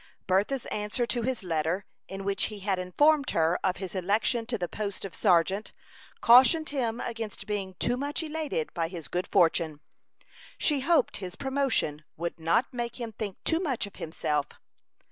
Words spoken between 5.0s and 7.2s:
of sergeant, cautioned him